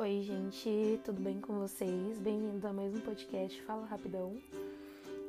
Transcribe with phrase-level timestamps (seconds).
[0.00, 2.20] Oi, gente, tudo bem com vocês?
[2.20, 4.36] Bem-vindos a mais um podcast Fala Rapidão.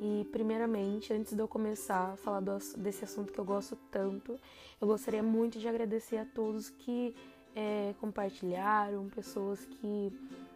[0.00, 4.38] E, primeiramente, antes de eu começar a falar do, desse assunto que eu gosto tanto,
[4.80, 7.16] eu gostaria muito de agradecer a todos que
[7.52, 10.12] é, compartilharam, pessoas que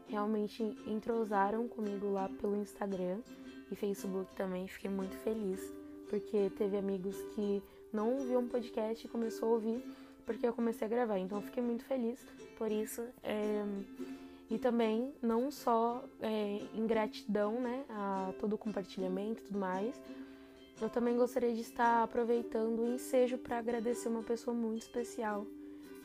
[0.07, 3.19] realmente entrosaram comigo lá pelo Instagram
[3.69, 4.69] e Facebook também.
[4.69, 5.61] Fiquei muito feliz,
[6.09, 7.61] porque teve amigos que
[7.93, 9.85] não ouviam podcast e começou a ouvir
[10.25, 11.19] porque eu comecei a gravar.
[11.19, 12.25] Então fiquei muito feliz
[12.57, 13.03] por isso.
[13.23, 13.65] É,
[14.51, 20.01] e também, não só é, em gratidão né, a todo o compartilhamento e tudo mais,
[20.81, 25.46] eu também gostaria de estar aproveitando o ensejo para agradecer uma pessoa muito especial,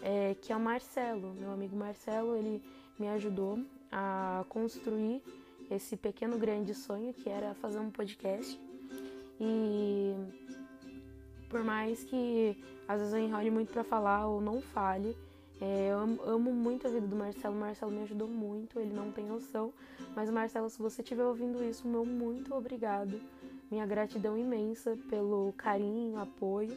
[0.02, 1.34] é, que é o Marcelo.
[1.34, 2.62] Meu amigo Marcelo, ele
[2.98, 3.60] me ajudou
[3.92, 5.22] a construir
[5.70, 8.60] esse pequeno grande sonho que era fazer um podcast.
[9.40, 10.14] E
[11.50, 12.58] por mais que
[12.90, 15.16] às vezes eu enrole muito para falar ou não fale,
[15.62, 17.56] é, eu amo, muito a vida do Marcelo.
[17.56, 19.72] O Marcelo me ajudou muito, ele não tem noção.
[20.16, 23.22] Mas, Marcelo, se você estiver ouvindo isso, meu muito obrigado.
[23.70, 26.76] Minha gratidão imensa pelo carinho, apoio.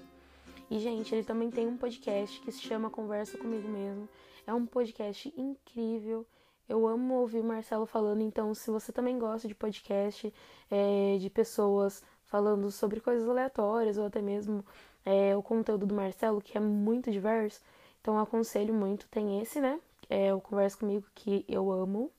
[0.71, 4.07] E, gente, ele também tem um podcast que se chama Conversa Comigo Mesmo.
[4.47, 6.27] É um podcast incrível.
[6.69, 10.33] Eu amo ouvir o Marcelo falando, então, se você também gosta de podcast,
[10.71, 14.63] é, de pessoas falando sobre coisas aleatórias ou até mesmo
[15.05, 17.61] é, o conteúdo do Marcelo, que é muito diverso,
[18.01, 19.07] então aconselho muito.
[19.09, 19.81] Tem esse, né?
[20.09, 22.11] É o Conversa Comigo, que eu amo.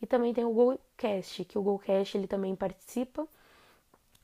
[0.00, 3.26] E também tem o GoCast, que o GoCast ele também participa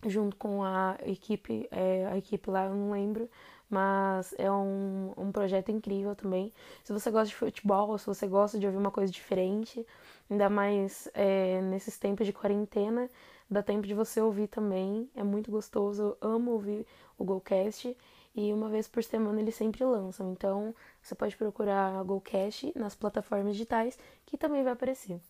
[0.07, 3.29] junto com a equipe, é, a equipe lá, eu não lembro,
[3.69, 6.53] mas é um, um projeto incrível também.
[6.83, 9.87] Se você gosta de futebol, se você gosta de ouvir uma coisa diferente,
[10.31, 13.09] ainda mais é, nesses tempos de quarentena,
[13.51, 16.87] dá tempo de você ouvir também, é muito gostoso, eu amo ouvir
[17.19, 17.97] o GoCast
[18.35, 20.33] e uma vez por semana eles sempre lançam.
[20.33, 25.21] Então você pode procurar a GoCast nas plataformas digitais que também vai aparecer.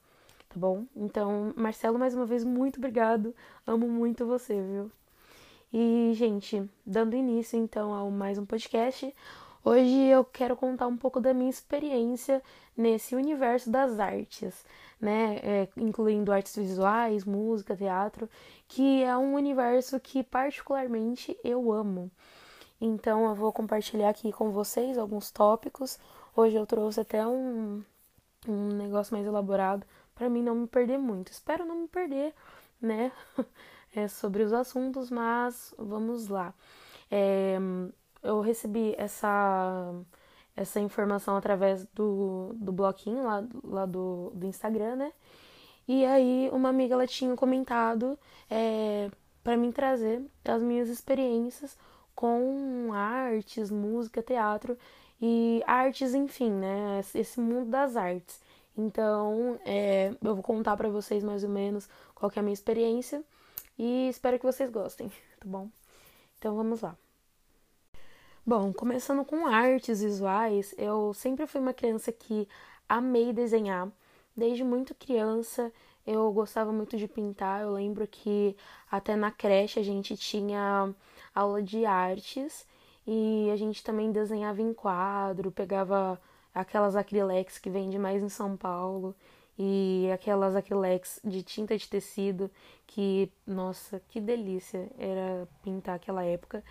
[0.48, 0.84] Tá bom?
[0.96, 3.34] Então, Marcelo, mais uma vez, muito obrigado.
[3.66, 4.90] Amo muito você, viu?
[5.72, 9.14] E, gente, dando início então ao mais um podcast,
[9.64, 12.42] hoje eu quero contar um pouco da minha experiência
[12.76, 14.64] nesse universo das artes,
[15.00, 15.36] né?
[15.42, 18.28] É, incluindo artes visuais, música, teatro,
[18.68, 22.10] que é um universo que particularmente eu amo.
[22.80, 25.98] Então eu vou compartilhar aqui com vocês alguns tópicos.
[26.34, 27.82] Hoje eu trouxe até um,
[28.48, 29.86] um negócio mais elaborado
[30.20, 31.32] para mim não me perder muito.
[31.32, 32.34] Espero não me perder,
[32.78, 33.10] né?
[33.96, 36.52] é, sobre os assuntos, mas vamos lá.
[37.10, 37.58] É,
[38.22, 39.92] eu recebi essa,
[40.56, 45.12] essa informação através do, do bloquinho lá, lá do, do Instagram, né?
[45.88, 49.10] E aí uma amiga ela tinha comentado é,
[49.42, 51.76] para mim trazer as minhas experiências
[52.14, 54.76] com artes, música, teatro
[55.20, 57.00] e artes, enfim, né?
[57.14, 58.40] Esse mundo das artes.
[58.76, 63.22] Então, é, eu vou contar para vocês mais ou menos qual é a minha experiência
[63.78, 65.08] e espero que vocês gostem,
[65.40, 65.68] tá bom?
[66.38, 66.96] Então, vamos lá.
[68.44, 72.48] Bom, começando com artes visuais, eu sempre fui uma criança que
[72.88, 73.88] amei desenhar.
[74.34, 75.70] Desde muito criança,
[76.06, 77.60] eu gostava muito de pintar.
[77.60, 78.56] Eu lembro que
[78.90, 80.92] até na creche a gente tinha
[81.34, 82.66] aula de artes
[83.06, 86.18] e a gente também desenhava em quadro, pegava
[86.54, 89.14] aquelas acrilex que vende mais em São Paulo
[89.58, 92.50] e aquelas acrilex de tinta de tecido
[92.86, 96.64] que, nossa, que delícia era pintar aquela época.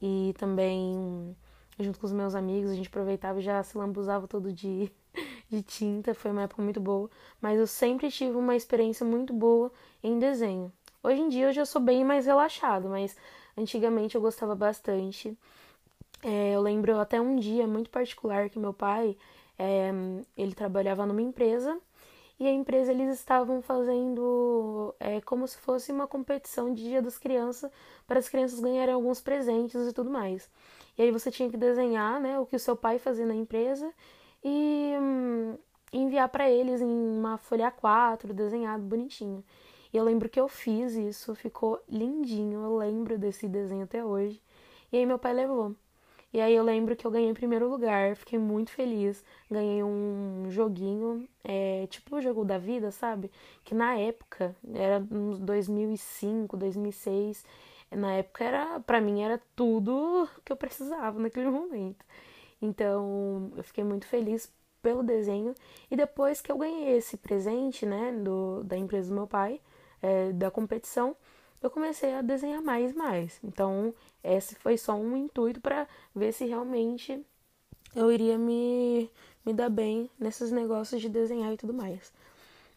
[0.00, 1.36] E também
[1.78, 4.90] junto com os meus amigos, a gente aproveitava e já se lambuzava todo dia
[5.48, 7.08] de tinta, foi uma época muito boa,
[7.40, 9.72] mas eu sempre tive uma experiência muito boa
[10.02, 10.70] em desenho.
[11.02, 13.16] Hoje em dia eu já sou bem mais relaxado, mas
[13.60, 15.36] Antigamente eu gostava bastante.
[16.22, 19.16] É, eu lembro até um dia muito particular que meu pai,
[19.58, 19.90] é,
[20.36, 21.78] ele trabalhava numa empresa
[22.40, 27.18] e a empresa eles estavam fazendo é, como se fosse uma competição de Dia das
[27.18, 27.70] Crianças
[28.06, 30.48] para as crianças ganharem alguns presentes e tudo mais.
[30.96, 33.92] E aí você tinha que desenhar, né, o que o seu pai fazia na empresa
[34.42, 35.58] e hum,
[35.92, 39.44] enviar para eles em uma folha A4, desenhado bonitinho.
[39.92, 44.40] E eu lembro que eu fiz isso, ficou lindinho, eu lembro desse desenho até hoje.
[44.90, 45.76] E aí meu pai levou.
[46.32, 49.24] E aí eu lembro que eu ganhei em primeiro lugar, fiquei muito feliz.
[49.50, 53.30] Ganhei um joguinho, é, tipo o jogo da vida, sabe?
[53.64, 57.44] Que na época, era uns 2005, 2006,
[57.90, 62.04] na época era, para mim era tudo que eu precisava naquele momento.
[62.62, 65.54] Então, eu fiquei muito feliz pelo desenho
[65.90, 69.60] e depois que eu ganhei esse presente, né, do, da empresa do meu pai,
[70.02, 71.16] é, da competição,
[71.62, 73.38] eu comecei a desenhar mais e mais.
[73.44, 77.24] Então, esse foi só um intuito para ver se realmente
[77.94, 79.10] eu iria me,
[79.44, 82.12] me dar bem nesses negócios de desenhar e tudo mais.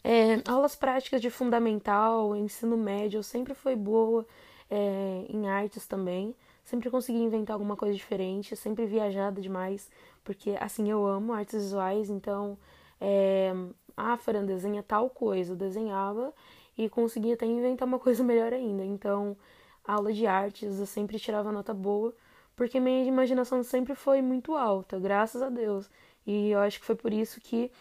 [0.04, 4.26] É, aulas práticas de fundamental, ensino médio, sempre foi boa
[4.70, 6.36] é, em artes também.
[6.66, 9.90] Sempre consegui inventar alguma coisa diferente, sempre viajada demais,
[10.24, 12.58] porque assim eu amo artes visuais, então
[13.00, 13.54] é,
[13.96, 15.54] ah, Fran, desenha tal coisa.
[15.54, 16.34] Eu desenhava
[16.78, 18.84] e conseguia até inventar uma coisa melhor ainda.
[18.84, 19.38] Então,
[19.84, 22.14] aula de artes, eu sempre tirava nota boa,
[22.56, 25.90] porque minha imaginação sempre foi muito alta, graças a Deus.
[26.26, 27.72] E eu acho que foi por isso que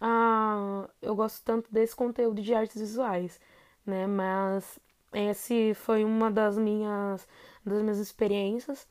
[0.00, 3.40] ah, eu gosto tanto desse conteúdo de artes visuais,
[3.86, 4.06] né?
[4.06, 4.78] Mas
[5.12, 7.26] esse foi uma das minhas
[7.64, 8.86] das minhas experiências.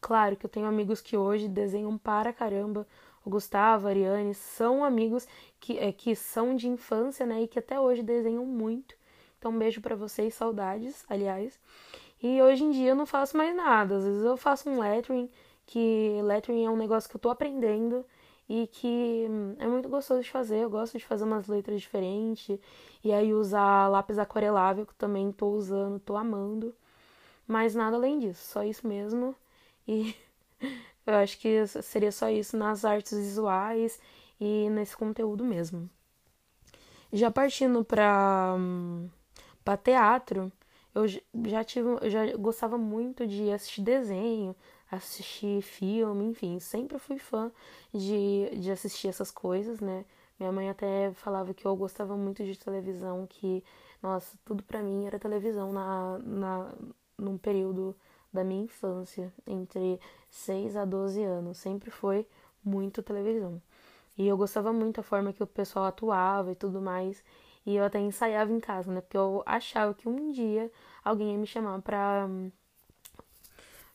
[0.00, 2.86] Claro que eu tenho amigos que hoje desenham para caramba.
[3.24, 5.26] O Gustavo, a Ariane são amigos
[5.60, 7.42] que, é, que são de infância, né?
[7.42, 8.96] E que até hoje desenham muito.
[9.38, 11.58] Então, um beijo para vocês, saudades, aliás.
[12.22, 13.96] E hoje em dia eu não faço mais nada.
[13.96, 15.28] Às vezes eu faço um lettering,
[15.66, 18.04] que lettering é um negócio que eu tô aprendendo
[18.48, 20.58] e que hum, é muito gostoso de fazer.
[20.58, 22.58] Eu gosto de fazer umas letras diferentes
[23.02, 26.74] e aí usar lápis aquarelável que também tô usando, tô amando.
[27.46, 29.34] Mas nada além disso, só isso mesmo.
[29.86, 30.14] E
[31.06, 34.00] eu acho que seria só isso nas artes visuais
[34.40, 35.88] e nesse conteúdo mesmo.
[37.12, 38.56] Já partindo para
[39.64, 40.50] para teatro,
[40.94, 44.56] eu já tive, eu já gostava muito de assistir desenho,
[44.90, 47.50] assistir filme, enfim, sempre fui fã
[47.92, 50.04] de, de assistir essas coisas, né?
[50.38, 53.64] Minha mãe até falava que eu gostava muito de televisão, que,
[54.02, 56.74] nossa, tudo para mim era televisão na, na,
[57.16, 57.96] num período
[58.32, 60.00] da minha infância, entre
[60.30, 61.58] 6 a 12 anos.
[61.58, 62.26] Sempre foi
[62.64, 63.60] muito televisão.
[64.16, 67.22] E eu gostava muito da forma que o pessoal atuava e tudo mais.
[67.66, 69.00] E eu até ensaiava em casa, né?
[69.00, 70.70] Porque eu achava que um dia
[71.04, 72.28] alguém ia me chamar pra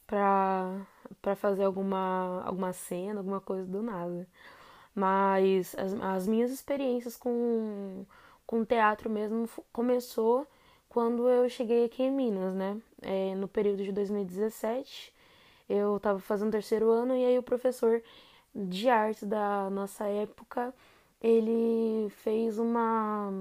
[0.07, 0.87] pra,
[1.21, 4.27] pra fazer alguma, alguma cena, alguma coisa do nada.
[4.95, 8.05] Mas as, as minhas experiências com,
[8.45, 10.47] com teatro mesmo começou
[10.97, 12.81] quando eu cheguei aqui em Minas, né?
[13.03, 15.13] É, no período de 2017,
[15.69, 18.01] eu estava fazendo terceiro ano e aí o professor
[18.55, 20.73] de arte da nossa época,
[21.21, 23.31] ele fez uma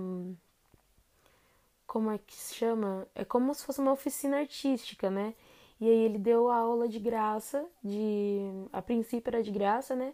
[1.86, 3.06] como é que se chama?
[3.14, 5.34] É como se fosse uma oficina artística, né?
[5.80, 10.12] E aí ele deu a aula de graça, de a princípio era de graça, né,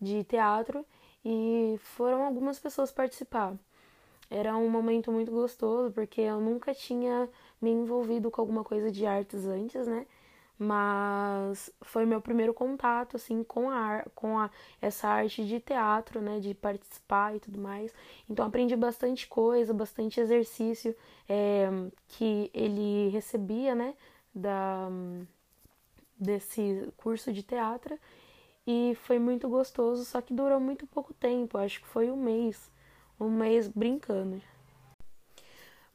[0.00, 0.84] de teatro,
[1.24, 3.56] e foram algumas pessoas participar.
[4.34, 7.28] Era um momento muito gostoso, porque eu nunca tinha
[7.60, 10.06] me envolvido com alguma coisa de artes antes, né?
[10.58, 14.50] Mas foi meu primeiro contato assim com a com a,
[14.80, 17.92] essa arte de teatro, né, de participar e tudo mais.
[18.30, 20.96] Então aprendi bastante coisa, bastante exercício
[21.28, 21.68] é,
[22.08, 23.94] que ele recebia, né,
[24.34, 24.88] da,
[26.18, 27.98] desse curso de teatro
[28.66, 32.70] e foi muito gostoso, só que durou muito pouco tempo, acho que foi um mês,
[33.22, 34.40] um mês brincando.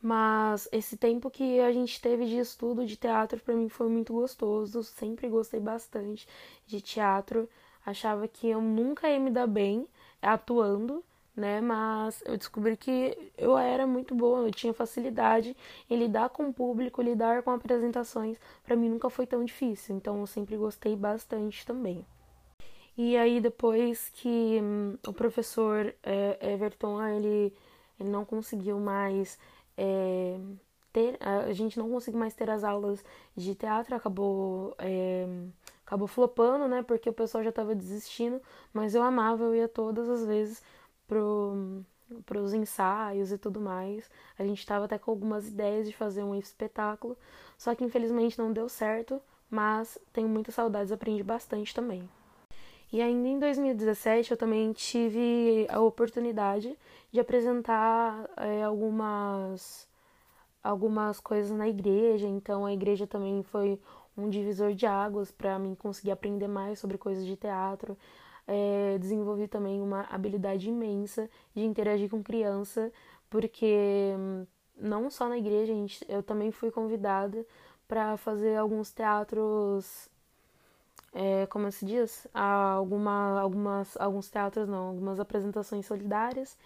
[0.01, 4.13] Mas esse tempo que a gente teve de estudo de teatro para mim foi muito
[4.13, 6.27] gostoso, sempre gostei bastante
[6.65, 7.49] de teatro,
[7.85, 9.87] achava que eu nunca ia me dar bem
[10.21, 11.03] atuando,
[11.35, 11.61] né?
[11.61, 15.55] Mas eu descobri que eu era muito boa, eu tinha facilidade
[15.89, 18.37] em lidar com o público, lidar com apresentações.
[18.63, 22.05] Para mim nunca foi tão difícil, então eu sempre gostei bastante também.
[22.97, 27.53] E aí depois que hum, o professor é, Everton ele,
[27.99, 29.37] ele não conseguiu mais
[29.77, 30.39] é,
[30.91, 33.03] ter, a gente não conseguiu mais ter as aulas
[33.35, 35.27] de teatro, acabou é,
[35.85, 36.81] acabou flopando, né?
[36.83, 38.41] Porque o pessoal já estava desistindo,
[38.73, 40.61] mas eu amava, eu ia todas as vezes
[41.07, 41.83] pro
[42.25, 44.09] para os ensaios e tudo mais.
[44.39, 47.17] A gente estava até com algumas ideias de fazer um espetáculo,
[47.57, 52.09] só que infelizmente não deu certo, mas tenho muitas saudades, aprendi bastante também.
[52.91, 56.77] E ainda em 2017 eu também tive a oportunidade
[57.11, 59.87] de apresentar é, algumas
[60.63, 63.79] algumas coisas na igreja, então a igreja também foi
[64.17, 67.97] um divisor de águas para mim conseguir aprender mais sobre coisas de teatro.
[68.45, 72.91] É, desenvolvi também uma habilidade imensa de interagir com criança,
[73.29, 77.45] porque hum, não só na igreja, gente, eu também fui convidada
[77.87, 80.09] para fazer alguns teatros,
[81.13, 82.27] é, como se diz?
[82.33, 86.57] Alguma, algumas, alguns teatros não, algumas apresentações solidárias.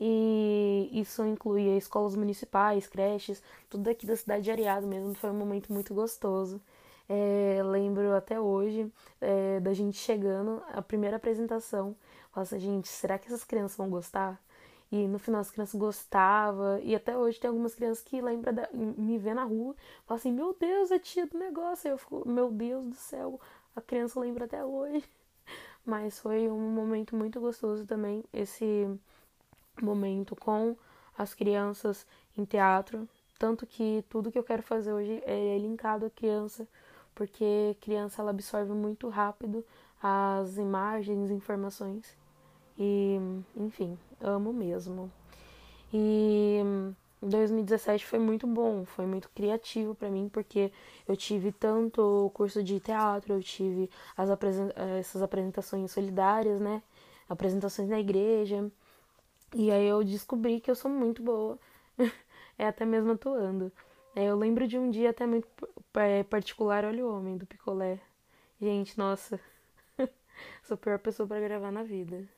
[0.00, 5.14] E isso incluía escolas municipais, creches, tudo aqui da cidade de Areado mesmo.
[5.14, 6.60] Foi um momento muito gostoso.
[7.08, 11.96] É, lembro até hoje é, da gente chegando, a primeira apresentação.
[12.36, 14.40] Nossa, gente, será que essas crianças vão gostar?
[14.90, 16.78] E no final as crianças gostavam.
[16.80, 19.74] E até hoje tem algumas crianças que lembram me ver na rua.
[20.06, 21.88] Falam assim, meu Deus, é tia do negócio.
[21.88, 23.40] Aí eu fico, meu Deus do céu,
[23.78, 25.04] a criança lembra até hoje.
[25.84, 28.86] mas foi um momento muito gostoso também esse
[29.80, 30.76] momento com
[31.16, 32.06] as crianças
[32.36, 33.08] em teatro,
[33.38, 36.68] tanto que tudo que eu quero fazer hoje é linkado à criança,
[37.14, 39.64] porque criança ela absorve muito rápido
[40.00, 42.16] as imagens, informações.
[42.78, 43.18] E,
[43.56, 45.10] enfim, amo mesmo.
[45.92, 46.60] E
[47.22, 50.72] 2017 foi muito bom, foi muito criativo para mim, porque
[51.06, 56.82] eu tive tanto curso de teatro, eu tive as apresent essas apresentações solidárias, né?
[57.28, 58.70] Apresentações na igreja.
[59.54, 61.58] E aí eu descobri que eu sou muito boa,
[62.58, 63.72] é até mesmo atuando.
[64.14, 65.48] É, eu lembro de um dia até muito
[66.30, 68.00] particular, olha o homem do picolé.
[68.60, 69.40] Gente, nossa,
[70.64, 72.28] sou a pior pessoa para gravar na vida.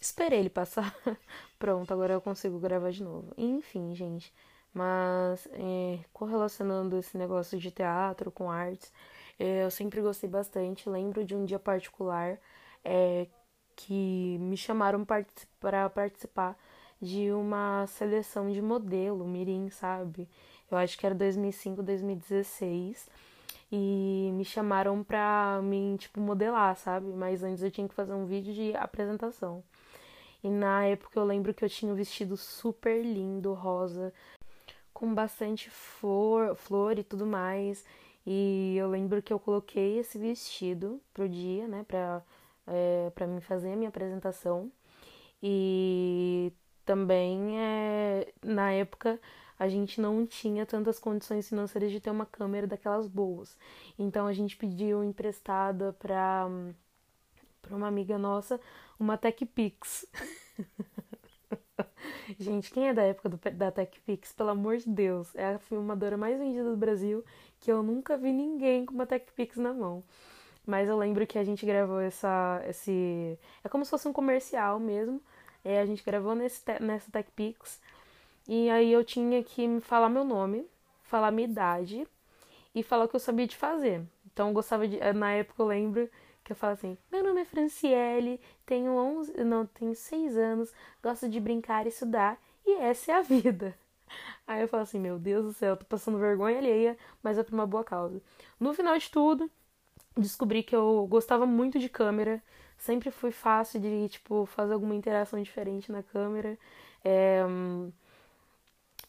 [0.00, 0.94] Esperei ele passar.
[1.58, 3.32] Pronto, agora eu consigo gravar de novo.
[3.36, 4.32] Enfim, gente.
[4.72, 8.92] Mas é, correlacionando esse negócio de teatro com artes,
[9.38, 10.88] é, eu sempre gostei bastante.
[10.88, 12.38] Lembro de um dia particular
[12.84, 13.26] é,
[13.74, 15.04] que me chamaram
[15.60, 16.56] para participar
[17.00, 20.28] de uma seleção de modelo, Mirim, sabe?
[20.70, 23.08] Eu acho que era 2005, 2016.
[23.70, 27.06] E me chamaram pra mim, tipo, modelar, sabe?
[27.12, 29.62] Mas antes eu tinha que fazer um vídeo de apresentação.
[30.42, 34.12] E na época eu lembro que eu tinha um vestido super lindo, rosa,
[34.92, 37.84] com bastante flor, flor e tudo mais.
[38.26, 42.22] E eu lembro que eu coloquei esse vestido pro dia, né, pra,
[42.66, 44.70] é, pra mim fazer a minha apresentação.
[45.42, 46.52] E
[46.84, 49.20] também, é, na época,
[49.58, 53.56] a gente não tinha tantas condições financeiras de ter uma câmera daquelas boas.
[53.98, 56.46] Então a gente pediu emprestada pra,
[57.62, 58.60] pra uma amiga nossa
[58.98, 60.06] uma TechPix.
[62.38, 66.16] Gente, quem é da época do, da TechPix, pelo amor de Deus, é a filmadora
[66.16, 67.24] mais vendida do Brasil
[67.60, 70.02] que eu nunca vi ninguém com uma TechPix na mão.
[70.66, 73.38] Mas eu lembro que a gente gravou essa, esse.
[73.62, 75.20] É como se fosse um comercial mesmo.
[75.64, 77.80] É, a gente gravou nesse, nessa TechPix.
[78.48, 80.66] E aí eu tinha que falar meu nome,
[81.02, 82.06] falar minha idade
[82.74, 84.02] e falar o que eu sabia de fazer.
[84.32, 84.98] Então eu gostava de.
[85.14, 86.10] Na época eu lembro
[86.46, 90.72] que eu falo assim: meu nome é Franciele, tenho 11, não, tenho 6 anos,
[91.02, 93.76] gosto de brincar e estudar e essa é a vida.
[94.46, 97.52] Aí eu falo assim: meu Deus do céu, tô passando vergonha alheia, mas é por
[97.52, 98.22] uma boa causa.
[98.60, 99.50] No final de tudo,
[100.16, 102.42] descobri que eu gostava muito de câmera,
[102.78, 106.56] sempre fui fácil de, tipo, fazer alguma interação diferente na câmera.
[107.04, 107.42] É,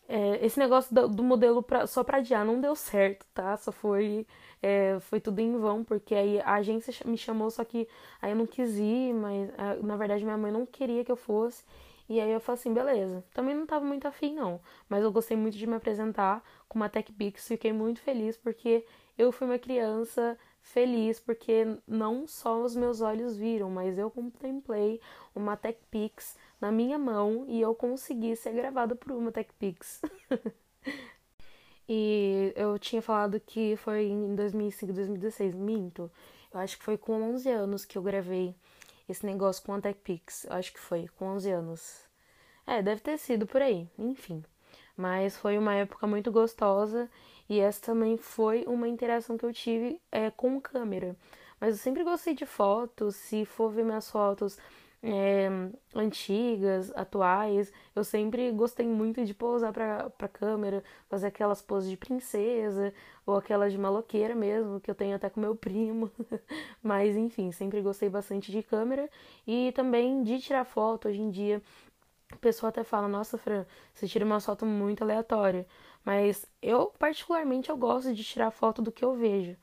[0.08, 3.58] é, esse negócio do, do modelo pra, só pra adiar não deu certo, tá?
[3.58, 4.26] Só foi,
[4.62, 7.88] é, foi tudo em vão, porque aí a agência me chamou, só que
[8.22, 9.50] aí eu não quis ir, mas
[9.84, 11.64] na verdade minha mãe não queria que eu fosse.
[12.10, 13.24] E aí eu falei assim, beleza.
[13.34, 14.62] Também não tava muito afim, não.
[14.88, 18.86] Mas eu gostei muito de me apresentar com uma TechPix, fiquei muito feliz porque
[19.18, 25.02] eu fui uma criança feliz porque não só os meus olhos viram, mas eu contemplei
[25.36, 30.02] uma TechPix na minha mão e eu consegui ser gravada por uma TechPix.
[31.88, 36.12] e eu tinha falado que foi em 2005, 2016, minto.
[36.54, 38.56] Eu acho que foi com 11 anos que eu gravei
[39.08, 40.46] esse negócio com a TechPix.
[40.46, 42.08] Eu acho que foi com 11 anos.
[42.66, 44.44] É, deve ter sido por aí, enfim.
[44.96, 47.10] Mas foi uma época muito gostosa
[47.48, 51.16] e essa também foi uma interação que eu tive é, com câmera.
[51.62, 54.58] Mas eu sempre gostei de fotos, se for ver minhas fotos
[55.04, 55.48] é,
[55.96, 61.98] antigas, atuais, eu sempre gostei muito de pousar pra, pra câmera, fazer aquelas poses de
[61.98, 62.94] princesa,
[63.26, 66.12] ou aquelas de maloqueira mesmo, que eu tenho até com meu primo.
[66.82, 69.10] Mas enfim, sempre gostei bastante de câmera
[69.46, 71.62] e também de tirar foto hoje em dia.
[72.34, 75.66] O pessoal até fala, nossa, Fran, você tira uma foto muito aleatória.
[76.04, 79.58] Mas eu, particularmente, eu gosto de tirar foto do que eu vejo.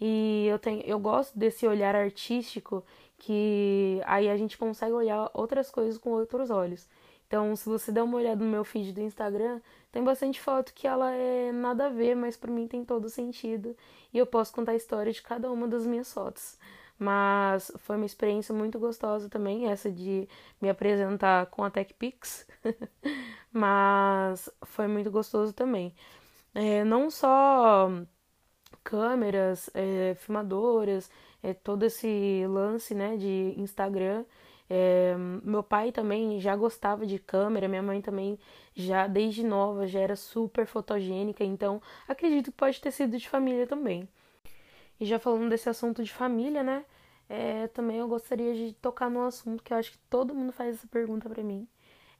[0.00, 2.84] E eu, tenho, eu gosto desse olhar artístico
[3.24, 6.86] que aí a gente consegue olhar outras coisas com outros olhos.
[7.26, 10.86] Então, se você der uma olhada no meu feed do Instagram, tem bastante foto que
[10.86, 13.74] ela é nada a ver, mas para mim tem todo sentido.
[14.12, 16.58] E eu posso contar a história de cada uma das minhas fotos.
[16.98, 20.28] Mas foi uma experiência muito gostosa também, essa de
[20.60, 22.46] me apresentar com a TechPix.
[23.50, 25.94] Mas foi muito gostoso também.
[26.54, 27.90] É, não só
[28.84, 31.10] câmeras, é, filmadoras,
[31.44, 34.24] é, todo esse lance né, de Instagram.
[34.68, 38.38] É, meu pai também já gostava de câmera, minha mãe também
[38.74, 43.66] já desde nova já era super fotogênica, então acredito que pode ter sido de família
[43.66, 44.08] também.
[44.98, 46.84] E já falando desse assunto de família, né?
[47.28, 50.76] É, também eu gostaria de tocar num assunto que eu acho que todo mundo faz
[50.76, 51.68] essa pergunta para mim.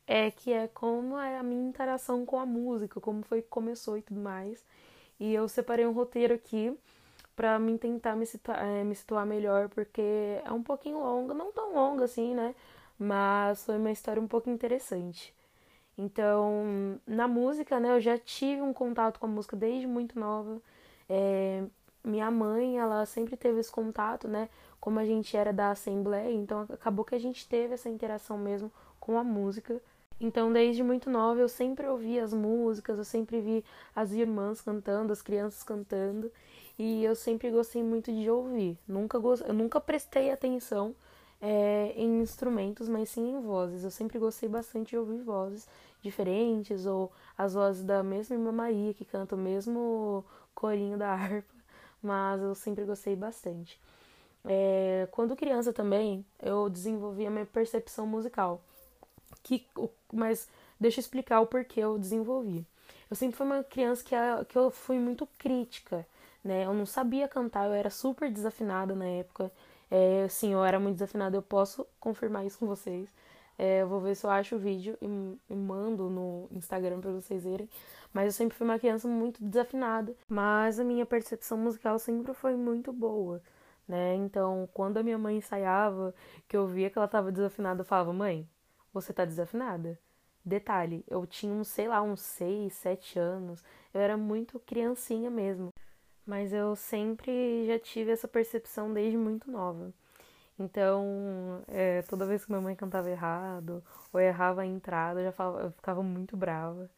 [0.06, 3.96] É que é como é a minha interação com a música, como foi que começou
[3.96, 4.64] e tudo mais.
[5.18, 6.76] E eu separei um roteiro aqui
[7.36, 10.02] para mim tentar me situar, é, me situar melhor, porque
[10.44, 12.54] é um pouquinho longa, não tão longa assim, né?
[12.98, 15.34] Mas foi uma história um pouco interessante.
[15.96, 20.60] Então, na música, né, eu já tive um contato com a música desde muito nova.
[21.08, 21.64] É,
[22.04, 24.48] minha mãe, ela sempre teve esse contato, né?
[24.80, 28.70] Como a gente era da Assembleia, então acabou que a gente teve essa interação mesmo
[29.00, 29.80] com a música.
[30.20, 33.64] Então, desde muito nova, eu sempre ouvi as músicas, eu sempre vi
[33.94, 36.30] as irmãs cantando, as crianças cantando,
[36.78, 38.78] e eu sempre gostei muito de ouvir.
[38.86, 39.18] Nunca.
[39.46, 40.94] Eu nunca prestei atenção
[41.40, 43.84] é, em instrumentos, mas sim em vozes.
[43.84, 45.68] Eu sempre gostei bastante de ouvir vozes
[46.02, 51.54] diferentes, ou as vozes da mesma irmã Maria, que canta o mesmo corinho da harpa,
[52.02, 53.80] mas eu sempre gostei bastante.
[54.44, 58.60] É, quando criança também, eu desenvolvi a minha percepção musical
[59.44, 59.66] que,
[60.12, 60.48] mas
[60.80, 62.66] deixa eu explicar o porquê eu desenvolvi.
[63.08, 64.14] Eu sempre fui uma criança que,
[64.48, 66.06] que eu fui muito crítica,
[66.44, 66.64] né?
[66.66, 69.50] Eu não sabia cantar, eu era super desafinada na época.
[69.90, 73.08] É, sim, eu era muito desafinada, eu posso confirmar isso com vocês.
[73.58, 77.12] É, eu vou ver se eu acho o vídeo e, e mando no Instagram para
[77.12, 77.68] vocês verem.
[78.12, 80.14] Mas eu sempre fui uma criança muito desafinada.
[80.28, 83.42] Mas a minha percepção musical sempre foi muito boa,
[83.88, 84.14] né?
[84.16, 86.14] Então, quando a minha mãe ensaiava,
[86.48, 88.48] que eu via que ela estava desafinada, eu falava, mãe,
[88.92, 89.98] você tá desafinada.
[90.44, 93.62] Detalhe, eu tinha uns, sei lá, uns 6, 7 anos.
[93.92, 95.72] Eu era muito criancinha mesmo.
[96.26, 99.92] Mas eu sempre já tive essa percepção desde muito nova.
[100.58, 105.32] Então, é, toda vez que minha mãe cantava errado ou errava a entrada, eu já
[105.32, 106.90] falava, eu ficava muito brava.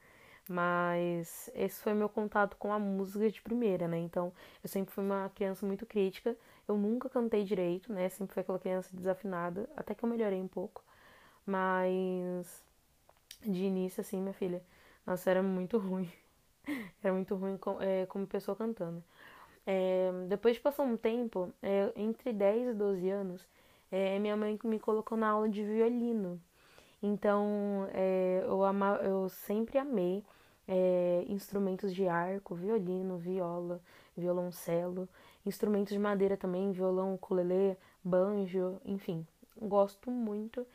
[0.49, 3.99] Mas esse foi meu contato com a música de primeira, né?
[3.99, 6.37] Então, eu sempre fui uma criança muito crítica.
[6.68, 8.09] Eu nunca cantei direito, né?
[8.11, 10.85] Sempre fui aquela criança desafinada, até que eu melhorei um pouco.
[11.47, 12.64] Mas
[13.42, 14.62] de início, assim, minha filha,
[15.06, 16.11] nossa, era muito ruim.
[17.02, 19.02] era muito ruim com, é, como pessoa cantando.
[19.67, 23.47] É, depois de passar um tempo, é, entre 10 e 12 anos,
[23.91, 26.41] é, minha mãe me colocou na aula de violino.
[27.03, 30.25] Então, é, eu, ama, eu sempre amei
[30.69, 33.81] é, instrumentos de arco, violino, viola,
[34.17, 35.09] violoncelo,
[35.45, 39.26] instrumentos de madeira também, violão, ukulele, banjo, enfim,
[39.61, 40.67] gosto muito.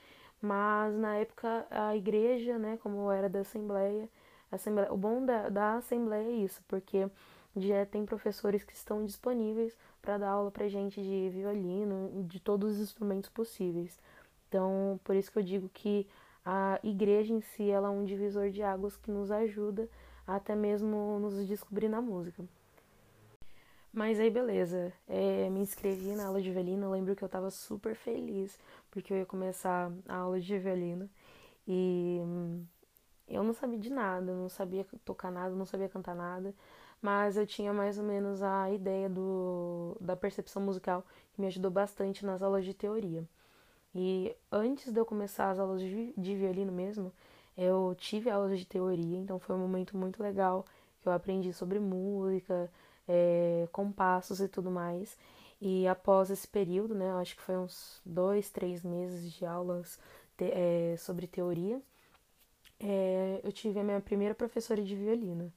[0.41, 4.09] Mas na época a igreja, né, como era da Assembleia,
[4.51, 7.07] Assembleia o bom da, da Assembleia é isso, porque
[7.55, 12.73] já tem professores que estão disponíveis para dar aula pra gente de violino, de todos
[12.73, 13.99] os instrumentos possíveis.
[14.47, 16.07] Então, por isso que eu digo que
[16.45, 19.87] a igreja em si ela é um divisor de águas que nos ajuda
[20.25, 22.43] até mesmo nos descobrir na música.
[23.93, 27.49] Mas aí beleza, é, me inscrevi na aula de violino, eu lembro que eu tava
[27.51, 28.57] super feliz,
[28.89, 31.09] porque eu ia começar a aula de violino
[31.67, 32.19] e
[33.27, 36.55] eu não sabia de nada, não sabia tocar nada, não sabia cantar nada,
[37.01, 41.71] mas eu tinha mais ou menos a ideia do, da percepção musical que me ajudou
[41.71, 43.27] bastante nas aulas de teoria.
[43.93, 47.11] E antes de eu começar as aulas de, de violino mesmo,
[47.57, 50.65] eu tive aulas de teoria, então foi um momento muito legal
[51.01, 52.71] que eu aprendi sobre música,
[53.07, 55.17] é, compassos e tudo mais.
[55.61, 59.99] E após esse período, né, acho que foi uns dois, três meses de aulas
[60.37, 61.81] te, é, sobre teoria,
[62.79, 65.51] é, eu tive a minha primeira professora de violino.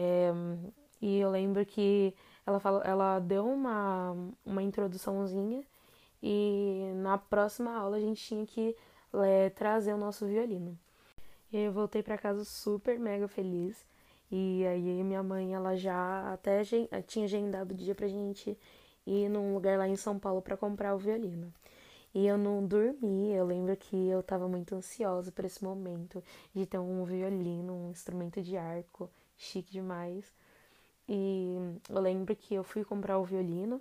[0.00, 0.30] É,
[1.02, 2.14] e eu lembro que
[2.46, 4.14] ela, falou, ela deu uma,
[4.46, 5.64] uma introduçãozinha
[6.22, 8.76] e na próxima aula a gente tinha que
[9.24, 10.78] é, trazer o nosso violino.
[11.52, 13.84] E eu voltei para casa super mega feliz.
[14.30, 16.62] E aí minha mãe, ela já até
[17.06, 18.56] tinha agendado o dia pra gente
[19.06, 21.52] ir num lugar lá em São Paulo para comprar o violino.
[22.14, 26.22] E eu não dormi, eu lembro que eu tava muito ansiosa por esse momento
[26.54, 30.32] de ter um violino, um instrumento de arco, chique demais.
[31.08, 31.56] E
[31.88, 33.80] eu lembro que eu fui comprar o violino,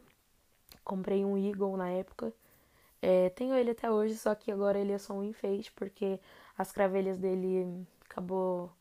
[0.84, 2.34] comprei um Eagle na época.
[3.02, 6.20] É, tenho ele até hoje, só que agora ele é só um enfeite, porque
[6.58, 8.72] as cravelhas dele acabou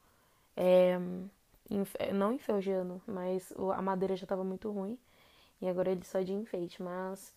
[0.57, 0.99] é,
[2.15, 4.99] não enferrujando, mas a madeira já estava muito ruim.
[5.61, 6.83] E agora ele só de enfeite.
[6.83, 7.35] Mas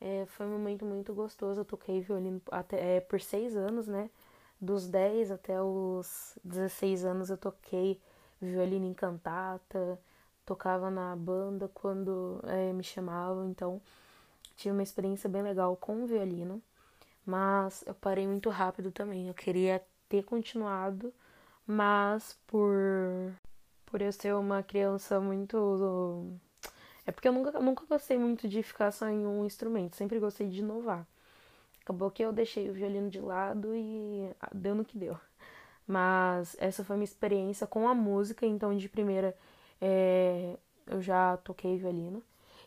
[0.00, 1.60] é, foi um momento muito gostoso.
[1.60, 4.10] Eu toquei violino até, é, por seis anos, né?
[4.60, 8.00] Dos 10 até os 16 anos eu toquei
[8.40, 9.98] violino em cantata,
[10.44, 13.80] tocava na banda quando é, me chamavam, então
[14.56, 16.62] tive uma experiência bem legal com o violino,
[17.24, 19.28] mas eu parei muito rápido também.
[19.28, 21.12] Eu queria ter continuado,
[21.66, 23.32] mas por
[23.90, 26.38] por eu ser uma criança muito.
[27.06, 30.48] É porque eu nunca, nunca gostei muito de ficar só em um instrumento, sempre gostei
[30.48, 31.06] de inovar.
[31.82, 35.18] Acabou que eu deixei o violino de lado e deu no que deu.
[35.90, 39.36] Mas essa foi minha experiência com a música, então de primeira
[39.80, 42.22] é, eu já toquei violino.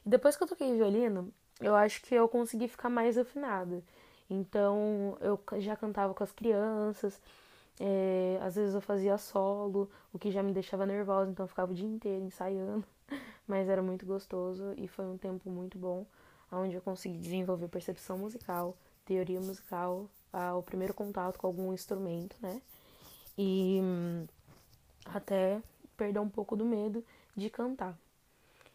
[0.05, 3.81] E depois que eu toquei violino, eu acho que eu consegui ficar mais afinada.
[4.29, 7.17] Então eu já cantava com as crianças,
[7.79, 11.71] é, às vezes eu fazia solo, o que já me deixava nervosa, então eu ficava
[11.71, 12.85] o dia inteiro ensaiando.
[13.47, 16.05] Mas era muito gostoso e foi um tempo muito bom,
[16.51, 22.35] onde eu consegui desenvolver percepção musical, teoria musical, ah, o primeiro contato com algum instrumento,
[22.41, 22.61] né?
[23.37, 24.25] E hum,
[25.05, 25.61] até
[25.97, 27.03] perder um pouco do medo
[27.35, 27.97] de cantar.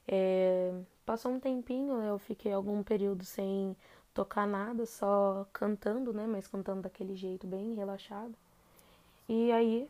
[0.06, 0.72] É,
[1.04, 3.76] passou um tempinho, eu fiquei algum período sem
[4.14, 6.26] tocar nada, só cantando, né?
[6.26, 8.34] Mas cantando daquele jeito bem relaxado.
[9.28, 9.88] E aí,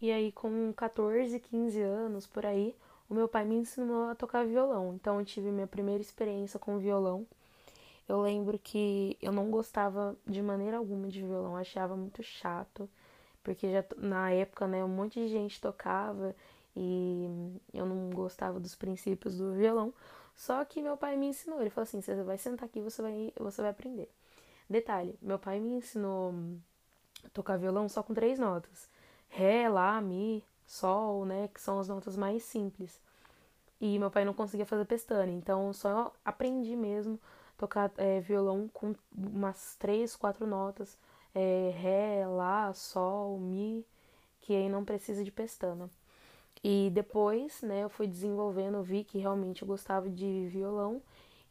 [0.00, 2.74] e aí com 14, 15 anos por aí,
[3.08, 4.94] o meu pai me ensinou a tocar violão.
[4.94, 7.26] Então eu tive minha primeira experiência com violão.
[8.08, 12.88] Eu lembro que eu não gostava de maneira alguma de violão, achava muito chato,
[13.48, 16.36] porque já na época, né, um monte de gente tocava
[16.76, 19.90] e eu não gostava dos princípios do violão.
[20.36, 23.32] Só que meu pai me ensinou, ele falou assim: "Você vai sentar aqui, você vai
[23.40, 24.10] você vai aprender".
[24.68, 26.34] Detalhe, meu pai me ensinou
[27.32, 28.86] tocar violão só com três notas:
[29.30, 33.00] ré, lá, mi, sol, né, que são as notas mais simples.
[33.80, 37.18] E meu pai não conseguia fazer pestana, então só aprendi mesmo
[37.56, 40.98] tocar é, violão com umas três, quatro notas,
[41.38, 43.86] é, ré, lá, sol, mi,
[44.40, 45.88] que aí não precisa de pestana.
[46.64, 51.00] E depois, né, eu fui desenvolvendo, vi que realmente eu gostava de violão,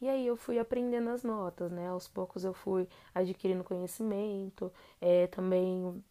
[0.01, 1.87] e aí eu fui aprendendo as notas, né?
[1.89, 4.71] Aos poucos eu fui adquirindo conhecimento,
[5.01, 6.03] é, também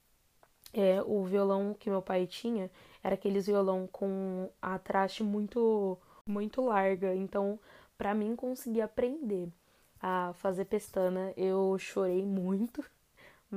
[0.75, 2.71] é, o violão que meu pai tinha
[3.03, 7.59] era aqueles violão com a traste muito muito larga, então
[7.97, 9.49] para mim conseguir aprender
[10.01, 12.85] a fazer pestana, eu chorei muito,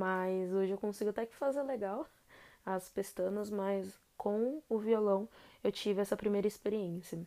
[0.00, 2.06] mas hoje eu consigo até que fazer legal
[2.64, 5.28] as pestanas, mas com o violão
[5.62, 7.20] eu tive essa primeira experiência.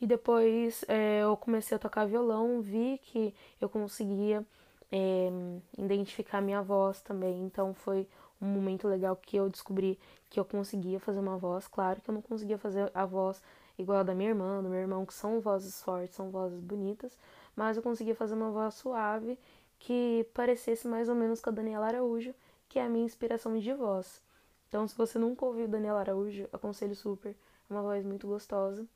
[0.00, 4.44] E depois é, eu comecei a tocar violão, vi que eu conseguia
[4.90, 5.30] é,
[5.78, 8.08] identificar minha voz também, então foi
[8.42, 9.96] um momento legal que eu descobri
[10.28, 11.68] que eu conseguia fazer uma voz.
[11.68, 13.40] Claro que eu não conseguia fazer a voz
[13.78, 17.16] igual a da minha irmã, do meu irmão, que são vozes fortes, são vozes bonitas,
[17.54, 19.38] mas eu conseguia fazer uma voz suave
[19.84, 22.34] que parecesse mais ou menos com a Daniela Araújo,
[22.70, 24.22] que é a minha inspiração de voz.
[24.66, 27.36] Então, se você nunca ouviu Daniela Araújo, aconselho super.
[27.68, 28.86] É uma voz muito gostosa.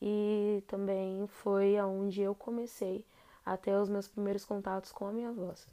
[0.00, 3.02] E também foi aonde eu comecei
[3.46, 5.66] a ter os meus primeiros contatos com a minha voz.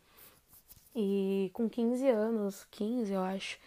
[0.95, 3.60] E com 15 anos, 15 eu acho,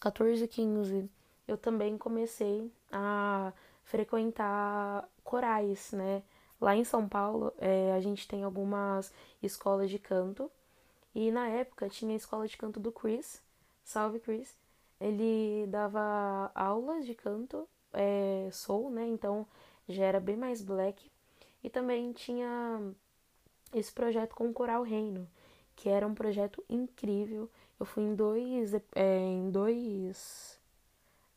[0.00, 1.08] 14, 15,
[1.46, 3.52] eu também comecei a
[3.84, 6.24] frequentar corais, né?
[6.60, 10.50] Lá em São Paulo, é, a gente tem algumas escolas de canto.
[11.14, 13.42] E na época tinha a escola de canto do Chris,
[13.84, 14.54] salve Chris,
[15.00, 19.06] ele dava aulas de canto é, soul, né?
[19.06, 19.46] Então
[19.88, 21.10] já era bem mais black.
[21.62, 22.80] E também tinha
[23.74, 25.28] esse projeto com o Coral Reino,
[25.74, 27.50] que era um projeto incrível.
[27.78, 30.58] Eu fui em dois, é, em dois,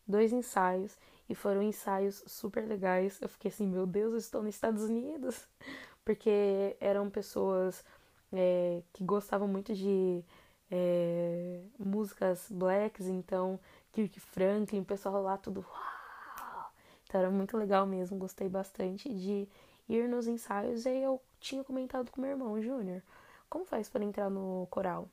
[0.07, 0.97] dois ensaios
[1.29, 3.21] e foram ensaios super legais.
[3.21, 5.47] Eu fiquei assim, meu Deus, eu estou nos Estados Unidos,
[6.03, 7.85] porque eram pessoas
[8.33, 10.23] é, que gostavam muito de
[10.71, 13.59] é, músicas blacks, então
[13.91, 16.71] Kirk Franklin, o pessoal lá tudo uau!
[17.05, 19.47] Então era muito legal mesmo, gostei bastante de
[19.87, 23.01] ir nos ensaios e aí eu tinha comentado com meu irmão, Júnior,
[23.49, 25.09] como faz para entrar no coral?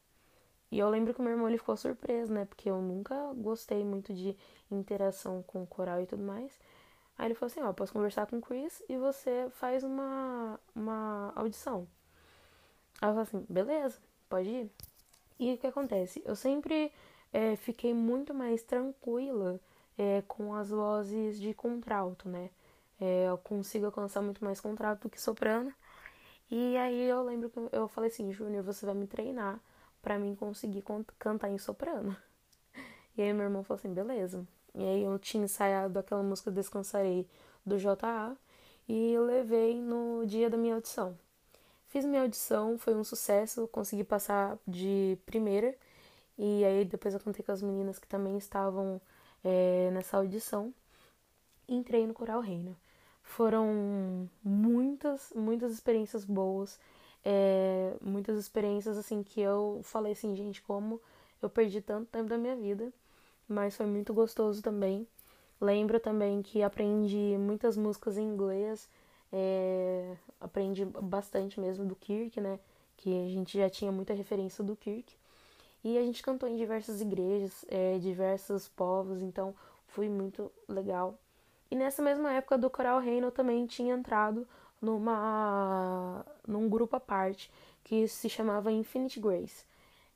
[0.71, 2.45] E eu lembro que o meu irmão ele ficou surpreso, né?
[2.45, 4.37] Porque eu nunca gostei muito de
[4.71, 6.53] interação com coral e tudo mais.
[7.19, 11.33] Aí ele falou assim, ó, posso conversar com o Chris e você faz uma, uma
[11.35, 11.87] audição.
[13.01, 13.99] Aí eu falei assim, beleza,
[14.29, 14.71] pode ir.
[15.39, 16.23] E o que acontece?
[16.25, 16.93] Eu sempre
[17.33, 19.61] é, fiquei muito mais tranquila
[19.99, 22.51] é, com as vozes de contralto, né?
[23.01, 25.73] É, eu consigo alcançar muito mais contralto do que soprano.
[26.51, 29.61] E aí eu lembro que eu falei assim, Júnior, você vai me treinar
[30.07, 30.85] para mim conseguir
[31.19, 32.17] cantar em soprano.
[33.19, 34.47] E aí meu irmão falou assim, beleza.
[34.75, 37.27] E aí eu tinha ensaiado aquela música Descansarei
[37.65, 38.37] do JA
[38.87, 41.19] e eu levei no dia da minha audição.
[41.89, 45.75] Fiz minha audição, foi um sucesso, consegui passar de primeira.
[46.37, 49.01] E aí depois eu contei com as meninas que também estavam
[49.43, 50.75] é, nessa audição.
[51.67, 52.77] Entrei no Coral Reino.
[53.23, 56.79] Foram muitas, muitas experiências boas.
[57.29, 61.01] É, muitas experiências assim que eu falei assim, gente, como
[61.43, 62.93] eu perdi tanto tempo da minha vida.
[63.49, 65.07] Mas foi muito gostoso também.
[65.61, 68.89] Lembro também que aprendi muitas músicas em inglês
[69.33, 72.59] é, aprendi bastante mesmo do Kirk, né?
[72.97, 75.15] Que a gente já tinha muita referência do Kirk.
[75.85, 79.55] E a gente cantou em diversas igrejas, é, diversos povos, então
[79.87, 81.19] foi muito legal.
[81.71, 84.47] E nessa mesma época do Coral Reino eu também tinha entrado
[84.81, 87.51] numa num grupo à parte
[87.85, 89.65] que se chamava Infinite Grace.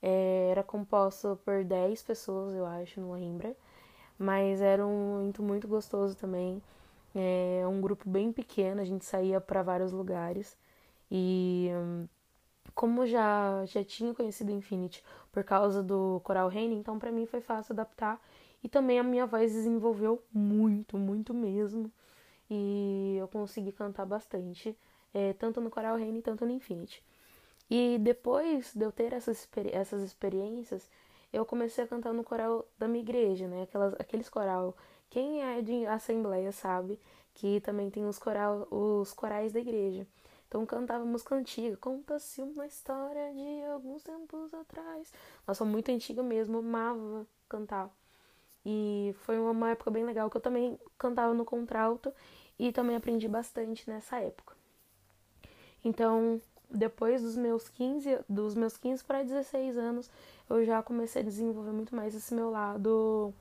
[0.02, 3.54] É, era composto por 10 pessoas, eu acho, não lembro.
[4.18, 6.62] Mas era um muito, muito gostoso também.
[7.14, 10.56] É um grupo bem pequeno, a gente saía para vários lugares.
[11.10, 11.70] E
[12.74, 17.40] como já já tinha conhecido Infinity por causa do Coral Rain, então para mim foi
[17.40, 18.20] fácil adaptar
[18.62, 21.90] e também a minha voz desenvolveu muito, muito mesmo.
[22.50, 24.76] E eu consegui cantar bastante,
[25.14, 27.02] é, tanto no Coral Rain tanto no Infinity.
[27.70, 30.90] E depois de eu ter essas, essas experiências,
[31.32, 33.62] eu comecei a cantar no coral da minha igreja, né?
[33.62, 34.76] Aquelas, aqueles coral.
[35.08, 36.98] Quem é de assembleia sabe
[37.34, 40.06] que também tem os, coral, os corais da igreja.
[40.48, 41.76] Então cantava música antiga.
[41.76, 45.12] Conta-se uma história de alguns tempos atrás.
[45.46, 47.88] Nossa, muito antiga mesmo, amava cantar.
[48.64, 52.12] E foi uma época bem legal que eu também cantava no contralto
[52.60, 54.54] e também aprendi bastante nessa época.
[55.82, 56.38] Então,
[56.70, 60.10] depois dos meus 15, dos meus 15 para 16 anos,
[60.48, 63.32] eu já comecei a desenvolver muito mais esse meu lado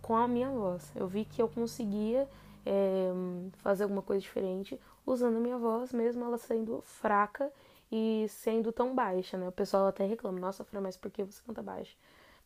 [0.00, 0.92] com a minha voz.
[0.94, 2.28] Eu vi que eu conseguia
[2.64, 3.10] é,
[3.56, 7.52] fazer alguma coisa diferente usando a minha voz, mesmo ela sendo fraca
[7.90, 9.48] e sendo tão baixa, né?
[9.48, 11.96] O pessoal até reclama, nossa, Fran, mas por que você canta baixo?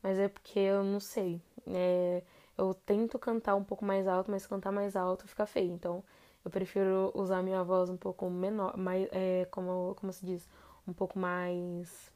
[0.03, 1.39] Mas é porque eu não sei.
[1.67, 2.23] É,
[2.57, 5.73] eu tento cantar um pouco mais alto, mas cantar mais alto fica feio.
[5.73, 6.03] Então,
[6.45, 10.49] eu prefiro usar minha voz um pouco menor, mais, é, como, como se diz,
[10.87, 12.11] um pouco mais,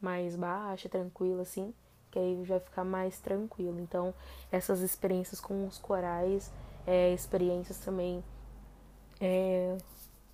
[0.00, 1.74] mais baixa, tranquila, assim,
[2.10, 3.78] que aí vai ficar mais tranquilo.
[3.80, 4.14] Então,
[4.50, 6.52] essas experiências com os corais,
[6.86, 8.24] é, experiências também
[9.20, 9.76] é,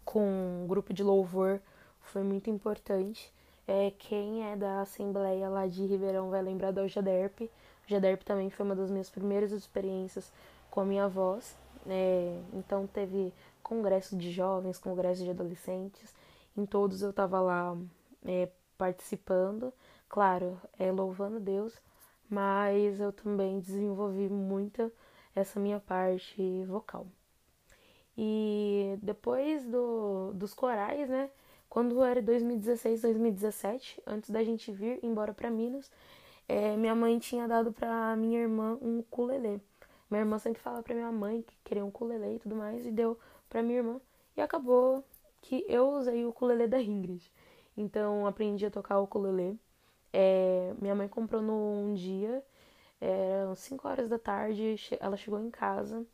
[0.04, 0.24] com
[0.62, 1.60] um grupo de louvor
[2.00, 3.32] foi muito importante.
[3.66, 7.48] É, quem é da Assembleia lá de Ribeirão vai lembrar da Jaderp.
[7.86, 10.32] O Jaderp também foi uma das minhas primeiras experiências
[10.70, 11.56] com a minha voz.
[11.86, 16.14] É, então teve congresso de jovens, congresso de adolescentes.
[16.56, 17.76] Em todos eu estava lá
[18.24, 19.72] é, participando,
[20.08, 21.74] claro, é, louvando Deus,
[22.28, 24.92] mas eu também desenvolvi muito
[25.34, 27.06] essa minha parte vocal.
[28.16, 31.30] E depois do, dos corais, né?
[31.68, 35.90] Quando era 2016, 2017, antes da gente vir embora para Minas,
[36.48, 39.60] é, minha mãe tinha dado para minha irmã um ukulele.
[40.10, 42.90] Minha irmã sempre fala para minha mãe que queria um ukulele e tudo mais, e
[42.90, 44.00] deu para minha irmã.
[44.36, 45.04] E acabou
[45.40, 47.32] que eu usei o ukulele da Ingrid.
[47.76, 49.58] Então aprendi a tocar o ukulele.
[50.12, 52.44] É, minha mãe comprou num dia,
[53.00, 56.06] eram 5 horas da tarde, ela chegou em casa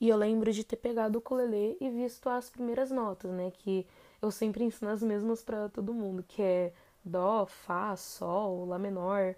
[0.00, 3.50] e eu lembro de ter pegado o ukulele e visto as primeiras notas, né?
[3.50, 3.86] Que
[4.22, 6.72] eu sempre ensino as mesmas para todo mundo, que é
[7.08, 9.34] Dó, Fá, Sol, Lá menor.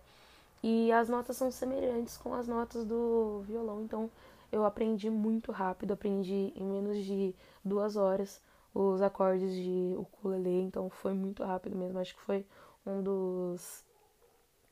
[0.63, 4.11] E as notas são semelhantes com as notas do violão, então
[4.53, 8.43] eu aprendi muito rápido, aprendi em menos de duas horas
[8.75, 11.99] os acordes de ukulele, então foi muito rápido mesmo.
[11.99, 12.47] Acho que foi
[12.87, 13.85] um dos,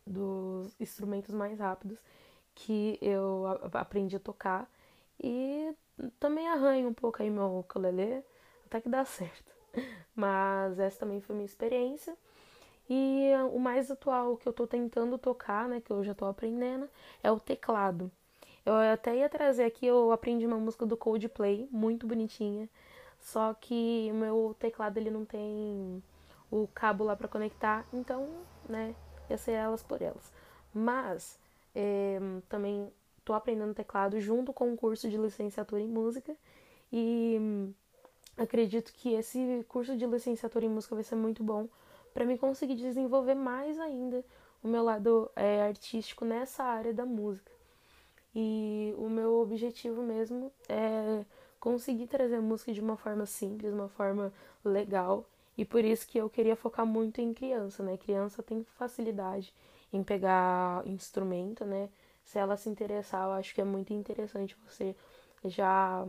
[0.06, 1.98] dos instrumentos mais rápidos
[2.54, 4.70] que eu aprendi a tocar.
[5.22, 5.74] E
[6.20, 8.24] também arranho um pouco aí meu ukulele,
[8.66, 9.52] até que dá certo.
[10.14, 12.16] Mas essa também foi minha experiência.
[12.88, 16.88] E o mais atual que eu tô tentando tocar, né, que eu já tô aprendendo,
[17.22, 18.10] é o teclado.
[18.64, 22.68] Eu até ia trazer aqui, eu aprendi uma música do Coldplay, muito bonitinha.
[23.20, 26.02] Só que o meu teclado ele não tem
[26.50, 28.28] o cabo lá para conectar, então,
[28.68, 28.94] né,
[29.28, 30.32] ia ser elas por elas.
[30.72, 31.38] Mas
[31.74, 32.90] é, também
[33.24, 36.34] tô aprendendo teclado junto com o um curso de licenciatura em música
[36.90, 37.70] e
[38.36, 41.68] acredito que esse curso de licenciatura em música vai ser muito bom
[42.18, 44.24] para me conseguir desenvolver mais ainda
[44.60, 47.52] o meu lado é, artístico nessa área da música.
[48.34, 51.24] E o meu objetivo mesmo é
[51.60, 54.32] conseguir trazer a música de uma forma simples, uma forma
[54.64, 55.24] legal.
[55.56, 57.96] E por isso que eu queria focar muito em criança, né?
[57.96, 59.54] Criança tem facilidade
[59.92, 61.88] em pegar instrumento, né?
[62.24, 64.96] Se ela se interessar, eu acho que é muito interessante você
[65.44, 66.04] já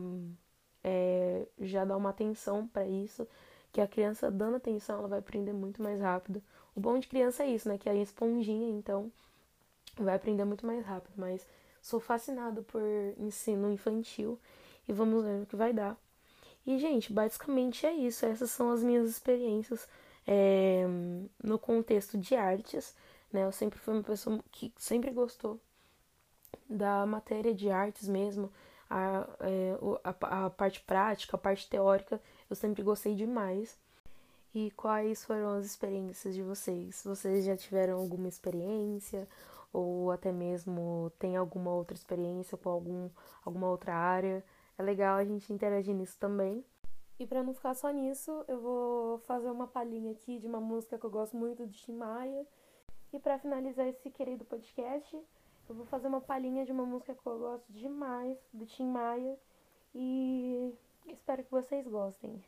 [0.83, 3.27] é, já dar uma atenção para isso,
[3.71, 6.41] que a criança dando atenção, ela vai aprender muito mais rápido.
[6.75, 7.77] O bom de criança é isso, né?
[7.77, 9.11] Que é a esponjinha, então
[9.97, 11.13] vai aprender muito mais rápido.
[11.17, 11.45] Mas
[11.81, 12.81] sou fascinado por
[13.17, 14.39] ensino infantil
[14.87, 15.97] e vamos ver o que vai dar.
[16.65, 18.25] E, gente, basicamente é isso.
[18.25, 19.87] Essas são as minhas experiências
[20.27, 20.85] é,
[21.43, 22.95] no contexto de artes.
[23.31, 23.45] Né?
[23.45, 25.59] Eu sempre fui uma pessoa que sempre gostou
[26.69, 28.51] da matéria de artes mesmo,
[28.89, 33.77] a, é, a, a parte prática, a parte teórica eu sempre gostei demais.
[34.53, 37.03] E quais foram as experiências de vocês?
[37.05, 39.27] Vocês já tiveram alguma experiência?
[39.71, 43.09] Ou até mesmo tem alguma outra experiência com algum,
[43.45, 44.43] alguma outra área?
[44.77, 46.65] É legal a gente interagir nisso também.
[47.19, 50.97] E para não ficar só nisso, eu vou fazer uma palhinha aqui de uma música
[50.97, 52.47] que eu gosto muito de Tim Maia.
[53.13, 55.15] E para finalizar esse querido podcast,
[55.67, 59.37] eu vou fazer uma palhinha de uma música que eu gosto demais do Tim Maia
[59.93, 60.73] e
[61.11, 62.41] Espero que vocês gostem.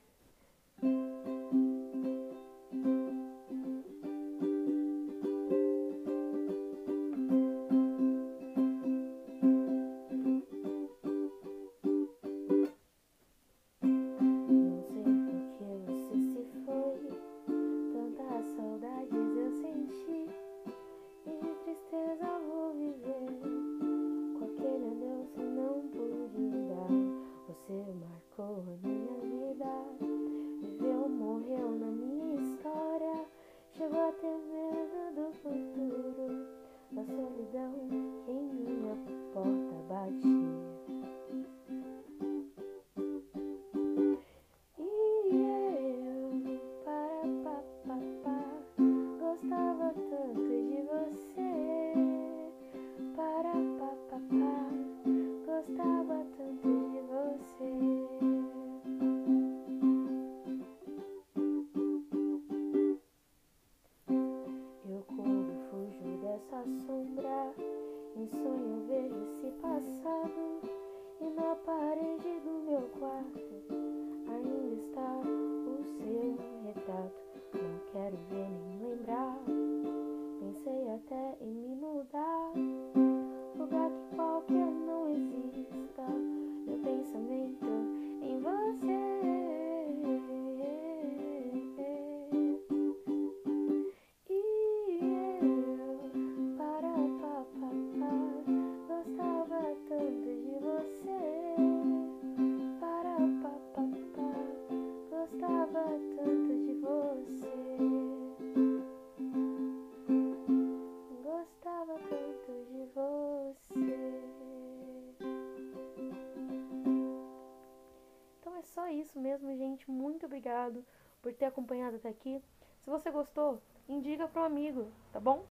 [121.51, 122.41] acompanhado até aqui.
[122.83, 125.45] Se você gostou, indica para um amigo, tá bom?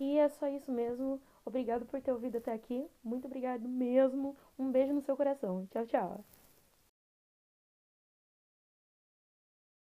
[0.00, 1.20] E é só isso mesmo.
[1.44, 2.86] Obrigado por ter ouvido até aqui.
[3.04, 4.36] Muito obrigado mesmo.
[4.58, 5.66] Um beijo no seu coração.
[5.70, 6.24] Tchau, tchau.